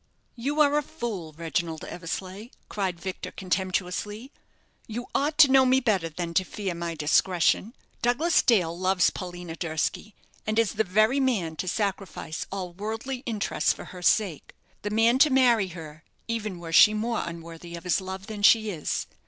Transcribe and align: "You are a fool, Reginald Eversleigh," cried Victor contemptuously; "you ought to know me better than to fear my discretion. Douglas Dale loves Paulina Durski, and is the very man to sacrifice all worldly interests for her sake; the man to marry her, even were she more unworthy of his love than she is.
"You 0.35 0.59
are 0.61 0.79
a 0.79 0.81
fool, 0.81 1.31
Reginald 1.37 1.85
Eversleigh," 1.85 2.49
cried 2.69 2.99
Victor 2.99 3.29
contemptuously; 3.29 4.31
"you 4.87 5.05
ought 5.13 5.37
to 5.37 5.51
know 5.51 5.63
me 5.63 5.79
better 5.79 6.09
than 6.09 6.33
to 6.33 6.43
fear 6.43 6.73
my 6.73 6.95
discretion. 6.95 7.75
Douglas 8.01 8.41
Dale 8.41 8.75
loves 8.75 9.11
Paulina 9.11 9.55
Durski, 9.55 10.15
and 10.47 10.57
is 10.57 10.71
the 10.73 10.83
very 10.83 11.19
man 11.19 11.55
to 11.57 11.67
sacrifice 11.67 12.47
all 12.51 12.73
worldly 12.73 13.17
interests 13.27 13.73
for 13.73 13.85
her 13.93 14.01
sake; 14.01 14.55
the 14.81 14.89
man 14.89 15.19
to 15.19 15.29
marry 15.29 15.67
her, 15.67 16.03
even 16.27 16.57
were 16.57 16.73
she 16.73 16.95
more 16.95 17.21
unworthy 17.23 17.75
of 17.75 17.83
his 17.83 18.01
love 18.01 18.25
than 18.25 18.41
she 18.41 18.71
is. 18.71 19.05